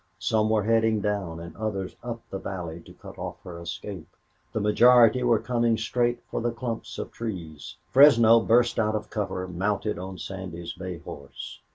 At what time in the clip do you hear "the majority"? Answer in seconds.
4.51-5.21